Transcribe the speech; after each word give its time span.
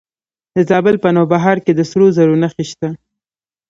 د 0.55 0.57
زابل 0.69 0.95
په 1.03 1.09
نوبهار 1.17 1.57
کې 1.65 1.71
د 1.75 1.81
سرو 1.89 2.07
زرو 2.17 2.35
نښې 2.41 2.65
شته. 2.69 2.89